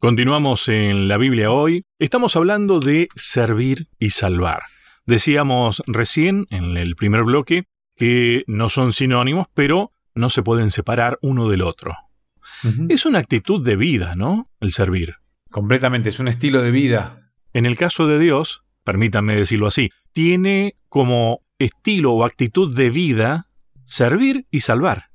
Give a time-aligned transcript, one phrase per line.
[0.00, 1.84] Continuamos en la Biblia hoy.
[1.98, 4.62] Estamos hablando de servir y salvar.
[5.04, 7.64] Decíamos recién en el primer bloque
[7.96, 11.94] que no son sinónimos, pero no se pueden separar uno del otro.
[12.88, 14.46] Es una actitud de vida, ¿no?
[14.58, 15.16] El servir.
[15.50, 17.30] Completamente, es un estilo de vida.
[17.52, 23.50] En el caso de Dios, permítanme decirlo así, tiene como estilo o actitud de vida
[23.84, 25.10] servir y salvar.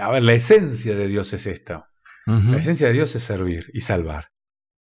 [0.00, 1.90] A ver, la esencia de Dios es esta.
[2.28, 4.26] La esencia de Dios es servir y salvar.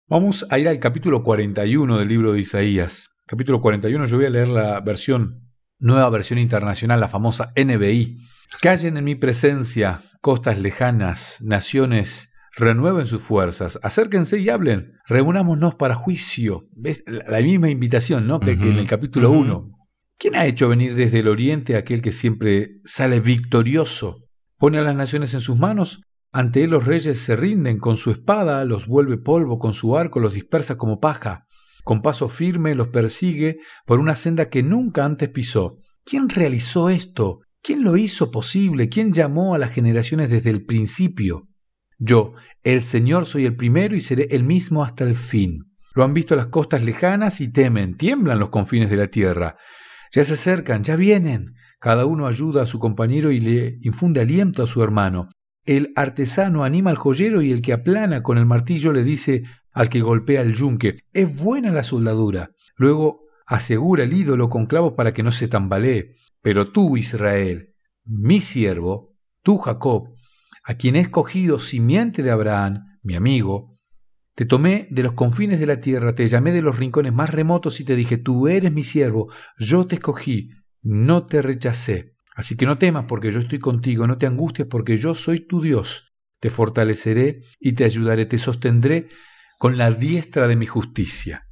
[0.07, 3.19] Vamos a ir al capítulo 41 del libro de Isaías.
[3.27, 8.17] Capítulo 41, yo voy a leer la versión, nueva versión internacional, la famosa NBI.
[8.63, 15.93] Callen en mi presencia, costas lejanas, naciones, renueven sus fuerzas, acérquense y hablen, reunámonos para
[15.93, 16.67] juicio.
[16.71, 17.03] ¿Ves?
[17.05, 18.39] La misma invitación, ¿no?
[18.39, 19.69] Que, en el capítulo 1.
[20.17, 24.23] ¿Quién ha hecho venir desde el oriente aquel que siempre sale victorioso?
[24.57, 26.01] Pone a las naciones en sus manos,
[26.35, 30.19] ante él los reyes se rinden, con su espada los vuelve polvo, con su arco
[30.19, 31.47] los dispersa como paja.
[31.85, 35.77] Con paso firme los persigue por una senda que nunca antes pisó.
[36.03, 37.39] ¿Quién realizó esto?
[37.63, 38.89] ¿Quién lo hizo posible?
[38.89, 41.47] ¿Quién llamó a las generaciones desde el principio?
[41.99, 45.71] Yo, el Señor, soy el primero y seré el mismo hasta el fin.
[45.93, 49.55] Lo han visto las costas lejanas y temen, tiemblan los confines de la tierra.
[50.11, 51.53] Ya se acercan, ya vienen.
[51.79, 55.29] Cada uno ayuda a su compañero y le infunde aliento a su hermano.
[55.65, 59.89] El artesano anima al joyero y el que aplana con el martillo le dice al
[59.89, 62.51] que golpea el yunque, es buena la soldadura.
[62.75, 66.15] Luego asegura el ídolo con clavos para que no se tambalee.
[66.41, 67.73] Pero tú, Israel,
[68.05, 70.15] mi siervo, tú, Jacob,
[70.63, 73.77] a quien he escogido simiente de Abraham, mi amigo,
[74.35, 77.79] te tomé de los confines de la tierra, te llamé de los rincones más remotos
[77.79, 80.49] y te dije, tú eres mi siervo, yo te escogí,
[80.81, 82.14] no te rechacé.
[82.35, 85.61] Así que no temas porque yo estoy contigo, no te angusties porque yo soy tu
[85.61, 86.13] Dios.
[86.39, 89.07] Te fortaleceré y te ayudaré, te sostendré
[89.57, 91.47] con la diestra de mi justicia.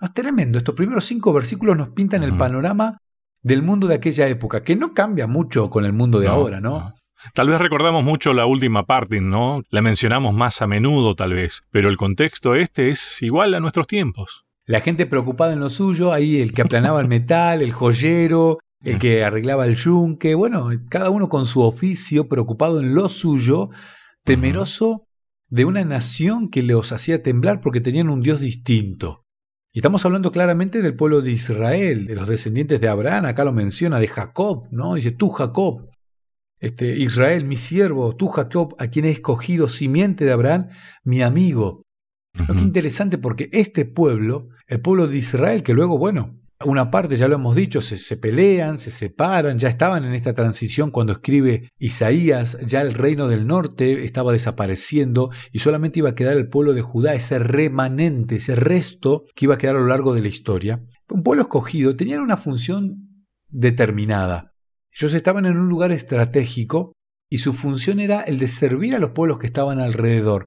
[0.00, 2.98] es tremendo, estos primeros cinco versículos nos pintan el panorama
[3.42, 6.94] del mundo de aquella época, que no cambia mucho con el mundo de ahora, ¿no?
[7.34, 9.62] Tal vez recordamos mucho la última parte, ¿no?
[9.70, 13.86] La mencionamos más a menudo, tal vez, pero el contexto este es igual a nuestros
[13.86, 14.44] tiempos.
[14.66, 18.98] La gente preocupada en lo suyo, ahí el que aplanaba el metal, el joyero, el
[18.98, 23.70] que arreglaba el yunque, bueno, cada uno con su oficio, preocupado en lo suyo,
[24.24, 25.06] temeroso
[25.48, 29.24] de una nación que los hacía temblar porque tenían un Dios distinto.
[29.72, 33.52] Y estamos hablando claramente del pueblo de Israel, de los descendientes de Abraham, acá lo
[33.52, 34.94] menciona, de Jacob, ¿no?
[34.94, 35.88] Dice, tú Jacob,
[36.58, 40.68] este, Israel, mi siervo, tú Jacob, a quien he escogido, simiente de Abraham,
[41.04, 41.82] mi amigo.
[42.46, 47.16] Lo que interesante porque este pueblo, el pueblo de Israel, que luego, bueno, una parte,
[47.16, 51.70] ya lo hemos dicho, se, pelean, se separan, ya estaban en esta transición cuando escribe
[51.78, 56.74] Isaías, ya el reino del norte estaba desapareciendo y solamente iba a quedar el pueblo
[56.74, 60.28] de Judá, ese remanente, ese resto que iba a quedar a lo largo de la
[60.28, 60.82] historia.
[61.08, 64.52] Un pueblo escogido tenía una función determinada.
[64.92, 66.92] Ellos estaban en un lugar estratégico
[67.30, 70.46] y su función era el de servir a los pueblos que estaban alrededor.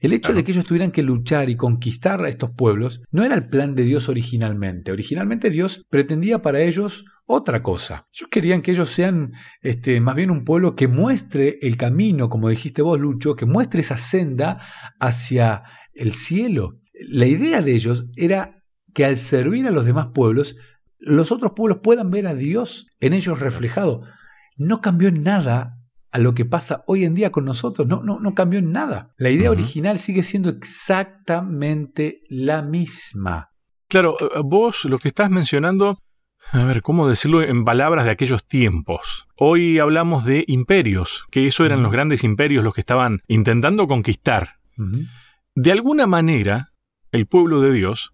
[0.00, 3.34] El hecho de que ellos tuvieran que luchar y conquistar a estos pueblos no era
[3.34, 4.92] el plan de Dios originalmente.
[4.92, 8.06] Originalmente Dios pretendía para ellos otra cosa.
[8.14, 12.48] Ellos querían que ellos sean este, más bien un pueblo que muestre el camino, como
[12.48, 14.60] dijiste vos, Lucho, que muestre esa senda
[15.00, 15.64] hacia
[15.94, 16.80] el cielo.
[17.08, 18.62] La idea de ellos era
[18.94, 20.56] que al servir a los demás pueblos,
[21.00, 24.02] los otros pueblos puedan ver a Dios en ellos reflejado.
[24.56, 25.77] No cambió nada
[26.10, 27.86] a lo que pasa hoy en día con nosotros.
[27.86, 29.14] No, no, no cambió en nada.
[29.16, 33.50] La idea original sigue siendo exactamente la misma.
[33.88, 35.98] Claro, eh, eh, vos lo que estás mencionando,
[36.52, 39.26] a ver, ¿cómo decirlo en palabras de aquellos tiempos?
[39.36, 44.56] Hoy hablamos de imperios, que eso eran los grandes imperios los que estaban intentando conquistar.
[45.54, 46.72] De alguna manera,
[47.10, 48.12] el pueblo de Dios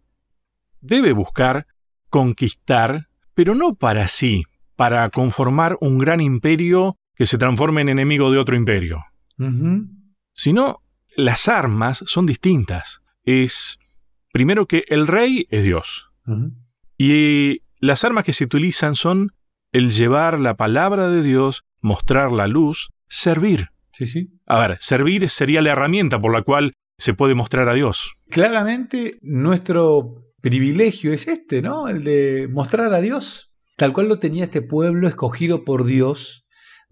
[0.81, 1.67] debe buscar
[2.09, 4.45] conquistar, pero no para sí,
[4.77, 9.01] para conformar un gran imperio que se transforme en enemigo de otro imperio.
[10.33, 10.83] Sino,
[11.17, 13.03] las armas son distintas.
[13.23, 13.79] Es,
[14.33, 16.11] primero que el rey es Dios.
[16.99, 19.33] Y las armas que se utilizan son
[19.73, 23.69] el llevar la palabra de Dios, mostrar la luz, servir.
[23.93, 24.31] Sí, sí.
[24.47, 28.13] A ver, servir sería la herramienta por la cual se puede mostrar a Dios.
[28.29, 31.89] Claramente nuestro privilegio es este, ¿no?
[31.89, 33.51] El de mostrar a Dios.
[33.77, 36.44] Tal cual lo tenía este pueblo escogido por Dios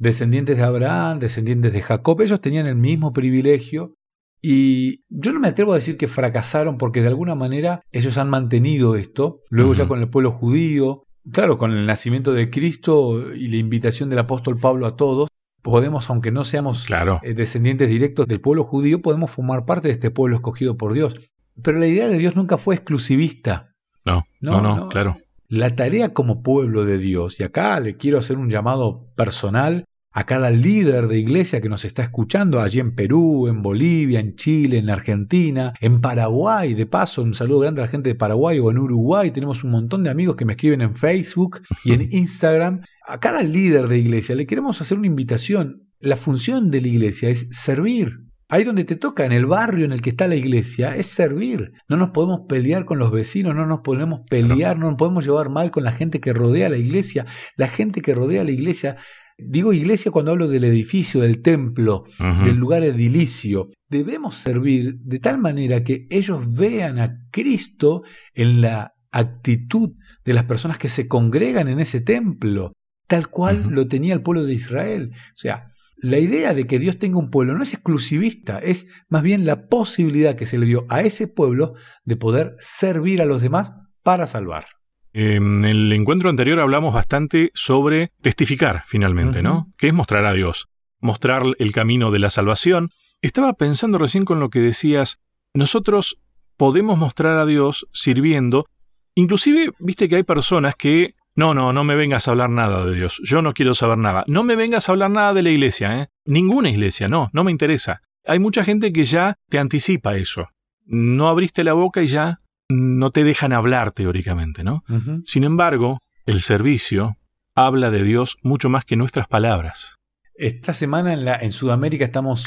[0.03, 3.95] descendientes de Abraham, descendientes de Jacob, ellos tenían el mismo privilegio
[4.43, 8.29] y yo no me atrevo a decir que fracasaron porque de alguna manera ellos han
[8.29, 13.47] mantenido esto, luego ya con el pueblo judío, claro, con el nacimiento de Cristo y
[13.49, 15.29] la invitación del apóstol Pablo a todos,
[15.63, 17.21] podemos, aunque no seamos claro.
[17.23, 21.15] Eh, descendientes directos del pueblo judío, podemos formar parte de este pueblo escogido por Dios.
[21.63, 23.77] Pero la idea de Dios nunca fue exclusivista.
[24.05, 25.17] No, no, no, claro.
[25.47, 30.27] La tarea como pueblo de Dios, y acá le quiero hacer un llamado personal a
[30.27, 34.79] cada líder de iglesia que nos está escuchando allí en Perú, en Bolivia, en Chile,
[34.79, 36.75] en Argentina, en Paraguay.
[36.75, 39.31] De paso, un saludo grande a la gente de Paraguay o en Uruguay.
[39.31, 42.83] Tenemos un montón de amigos que me escriben en Facebook y en Instagram.
[43.07, 45.89] A cada líder de iglesia le queremos hacer una invitación.
[45.99, 48.19] La función de la iglesia es servir.
[48.53, 51.73] Ahí donde te toca, en el barrio en el que está la iglesia, es servir.
[51.89, 55.49] No nos podemos pelear con los vecinos, no nos podemos pelear, no nos podemos llevar
[55.49, 57.25] mal con la gente que rodea la iglesia.
[57.57, 58.99] La gente que rodea la iglesia
[59.47, 62.05] Digo iglesia cuando hablo del edificio, del templo,
[62.45, 63.71] del lugar edilicio.
[63.89, 68.03] Debemos servir de tal manera que ellos vean a Cristo
[68.35, 69.91] en la actitud
[70.25, 72.73] de las personas que se congregan en ese templo,
[73.07, 75.11] tal cual lo tenía el pueblo de Israel.
[75.15, 79.23] O sea, la idea de que Dios tenga un pueblo no es exclusivista, es más
[79.23, 81.75] bien la posibilidad que se le dio a ese pueblo
[82.05, 83.73] de poder servir a los demás
[84.03, 84.65] para salvar.
[85.13, 89.71] En el encuentro anterior hablamos bastante sobre testificar finalmente, ¿no?
[89.77, 90.69] Que es mostrar a Dios,
[91.01, 92.91] mostrar el camino de la salvación.
[93.21, 95.21] Estaba pensando recién con lo que decías,
[95.53, 96.19] nosotros
[96.57, 98.67] podemos mostrar a Dios sirviendo,
[99.15, 102.95] inclusive, viste que hay personas que, no, no, no me vengas a hablar nada de
[102.95, 106.01] Dios, yo no quiero saber nada, no me vengas a hablar nada de la iglesia,
[106.01, 106.09] ¿eh?
[106.25, 108.01] Ninguna iglesia, no, no me interesa.
[108.25, 110.49] Hay mucha gente que ya te anticipa eso.
[110.85, 112.42] No abriste la boca y ya
[112.73, 114.85] no te dejan hablar teóricamente, ¿no?
[115.25, 117.17] Sin embargo, el servicio
[117.55, 119.97] habla de Dios mucho más que nuestras palabras.
[120.35, 122.47] Esta semana en, la, en Sudamérica estamos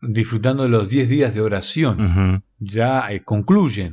[0.00, 2.42] disfrutando de los 10 días de oración.
[2.58, 3.92] Ya eh, concluyen.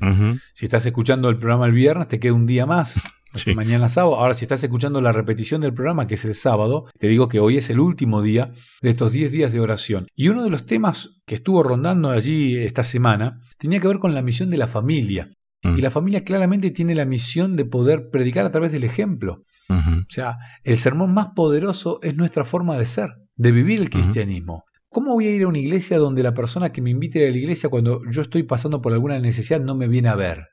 [0.54, 3.02] Si estás escuchando el programa el viernes, te queda un día más.
[3.56, 4.16] Mañana sábado.
[4.16, 7.40] Ahora, si estás escuchando la repetición del programa, que es el sábado, te digo que
[7.40, 8.52] hoy es el último día
[8.82, 10.08] de estos 10 días de oración.
[10.16, 14.14] Y uno de los temas que estuvo rondando allí esta semana tenía que ver con
[14.14, 15.32] la misión de la familia.
[15.64, 19.44] Y la familia claramente tiene la misión de poder predicar a través del ejemplo.
[19.70, 24.66] O sea, el sermón más poderoso es nuestra forma de ser, de vivir el cristianismo.
[24.90, 27.38] ¿Cómo voy a ir a una iglesia donde la persona que me invite a la
[27.38, 30.48] iglesia cuando yo estoy pasando por alguna necesidad no me viene a ver?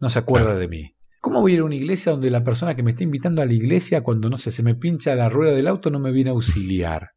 [0.00, 0.96] No se acuerda de mí.
[1.22, 3.46] ¿Cómo voy a ir a una iglesia donde la persona que me está invitando a
[3.46, 6.30] la iglesia cuando, no sé, se me pincha la rueda del auto no me viene
[6.30, 7.10] a auxiliar?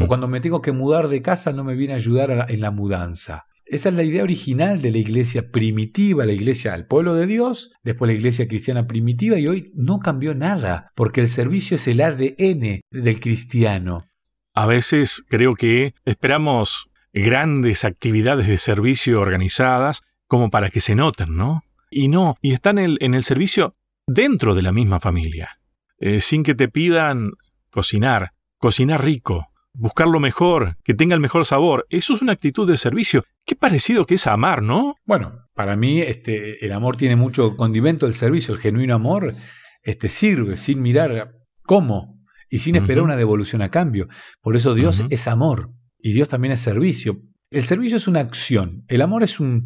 [0.00, 2.70] O cuando me tengo que mudar de casa no me viene a ayudar en la
[2.70, 3.44] mudanza.
[3.70, 7.70] Esa es la idea original de la iglesia primitiva, la iglesia al pueblo de Dios,
[7.82, 12.00] después la iglesia cristiana primitiva y hoy no cambió nada, porque el servicio es el
[12.00, 14.06] ADN del cristiano.
[14.54, 21.36] A veces creo que esperamos grandes actividades de servicio organizadas como para que se noten,
[21.36, 21.62] ¿no?
[21.90, 23.74] Y no, y están en el, servicio
[24.06, 25.60] dentro de la misma familia,
[25.98, 27.32] eh, sin que te pidan
[27.70, 31.86] cocinar, cocinar rico, buscar lo mejor, que tenga el mejor sabor.
[31.88, 33.24] Eso es una actitud de servicio.
[33.48, 34.96] Qué parecido que es amar, ¿no?
[35.06, 38.52] Bueno, para mí este, el amor tiene mucho condimento del servicio.
[38.52, 39.34] El genuino amor
[39.82, 44.06] este, sirve sin mirar cómo y sin esperar una devolución a cambio.
[44.42, 47.22] Por eso Dios es amor y Dios también es servicio.
[47.50, 48.84] El servicio es una acción.
[48.86, 49.64] El amor es un,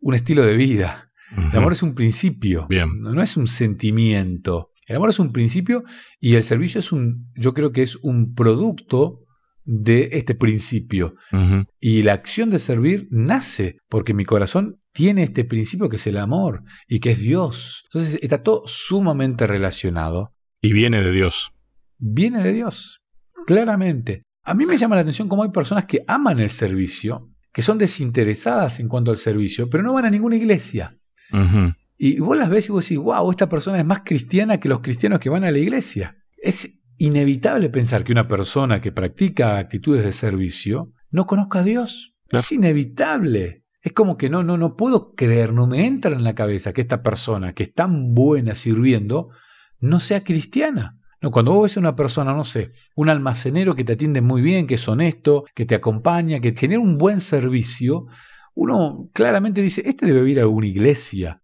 [0.00, 1.12] un estilo de vida.
[1.52, 2.66] El amor es un principio.
[2.68, 4.72] no es un sentimiento.
[4.88, 5.84] El amor es un principio
[6.18, 9.20] y el servicio es un, yo creo que es un producto
[9.72, 11.14] de este principio.
[11.78, 16.16] Y la acción de servir nace porque mi corazón tiene este principio que es el
[16.16, 17.84] amor y que es Dios.
[17.84, 20.34] Entonces está todo sumamente relacionado.
[20.60, 21.52] Y viene de Dios.
[21.98, 23.00] Viene de Dios,
[23.46, 24.24] claramente.
[24.42, 27.78] A mí me llama la atención cómo hay personas que aman el servicio, que son
[27.78, 30.98] desinteresadas en cuanto al servicio, pero no van a ninguna iglesia.
[31.96, 34.80] Y vos las ves y vos decís, wow, esta persona es más cristiana que los
[34.80, 36.16] cristianos que van a la iglesia.
[36.38, 42.14] Es inevitable pensar que una persona que practica actitudes de servicio no conozca a Dios.
[42.30, 43.64] Es inevitable.
[43.80, 46.82] Es como que no, no, no puedo creer, no me entra en la cabeza que
[46.82, 49.30] esta persona que es tan buena sirviendo
[49.80, 50.98] no sea cristiana.
[51.22, 54.42] No, cuando vos ves a una persona, no sé, un almacenero que te atiende muy
[54.42, 58.06] bien, que es honesto, que te acompaña, que genera un buen servicio,
[58.54, 61.42] uno claramente dice, este debe ir a alguna iglesia.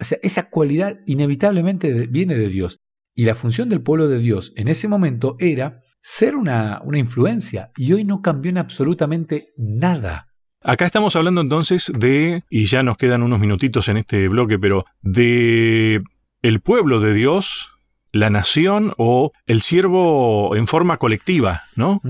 [0.00, 2.80] O sea, esa cualidad inevitablemente viene de Dios.
[3.14, 7.70] Y la función del pueblo de Dios en ese momento era ser una, una influencia
[7.76, 10.28] y hoy no cambió en absolutamente nada.
[10.62, 14.84] Acá estamos hablando entonces de, y ya nos quedan unos minutitos en este bloque, pero
[15.00, 16.02] de
[16.42, 17.70] el pueblo de Dios,
[18.12, 22.00] la nación o el siervo en forma colectiva, ¿no?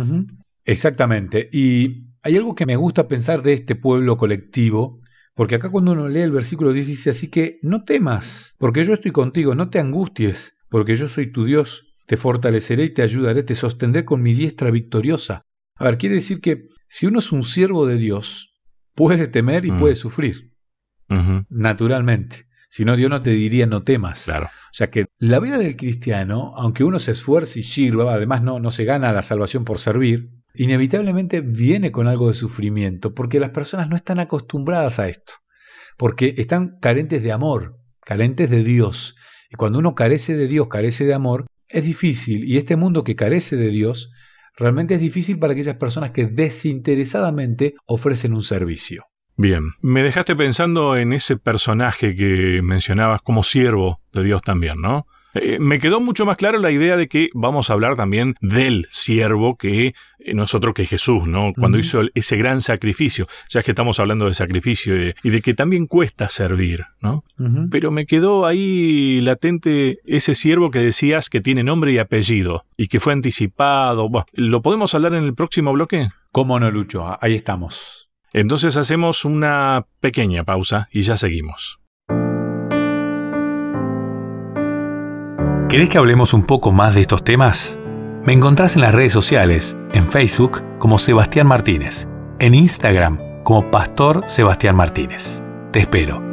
[0.64, 1.48] Exactamente.
[1.52, 5.00] Y hay algo que me gusta pensar de este pueblo colectivo,
[5.34, 8.94] porque acá cuando uno lee el versículo 10 dice, así que no temas, porque yo
[8.94, 13.42] estoy contigo, no te angusties, porque yo soy tu Dios, te fortaleceré y te ayudaré,
[13.42, 15.42] te sostendré con mi diestra victoriosa.
[15.76, 18.54] A ver, quiere decir que si uno es un siervo de Dios,
[18.94, 19.78] puede temer y mm.
[19.78, 20.52] puede sufrir.
[21.48, 22.46] naturalmente.
[22.68, 24.22] Si no, Dios no te diría no temas.
[24.24, 24.46] Claro.
[24.46, 28.60] O sea que la vida del cristiano, aunque uno se esfuerce y sirva, además no,
[28.60, 33.50] no se gana la salvación por servir, inevitablemente viene con algo de sufrimiento, porque las
[33.50, 35.34] personas no están acostumbradas a esto,
[35.96, 39.16] porque están carentes de amor, carentes de Dios.
[39.50, 42.44] Y cuando uno carece de Dios, carece de amor, es difícil.
[42.44, 44.10] Y este mundo que carece de Dios,
[44.56, 49.04] realmente es difícil para aquellas personas que desinteresadamente ofrecen un servicio.
[49.36, 55.06] Bien, me dejaste pensando en ese personaje que mencionabas como siervo de Dios también, ¿no?
[55.34, 58.86] Eh, me quedó mucho más claro la idea de que vamos a hablar también del
[58.90, 61.52] siervo que eh, no es otro que Jesús, ¿no?
[61.56, 65.86] Cuando hizo ese gran sacrificio, ya que estamos hablando de sacrificio y de, que también
[65.86, 67.24] cuesta servir, ¿no?
[67.70, 72.88] Pero me quedó ahí latente ese siervo que decías que tiene nombre y apellido y
[72.88, 74.10] que fue anticipado.
[74.32, 76.08] ¿Lo podemos hablar en el próximo bloque?
[76.32, 77.16] ¿Cómo no, Lucho?
[77.20, 78.10] Ahí estamos.
[78.32, 81.79] Entonces hacemos una pequeña pausa y ya seguimos.
[85.70, 87.78] ¿Querés que hablemos un poco más de estos temas?
[88.24, 92.08] Me encontrás en las redes sociales, en Facebook como Sebastián Martínez,
[92.40, 95.44] en Instagram como Pastor Sebastián Martínez.
[95.70, 96.29] Te espero.